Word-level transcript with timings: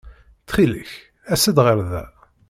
Ttxil-k, 0.41 0.91
as-d 1.33 1.57
ɣer 1.65 1.77
da. 1.91 2.03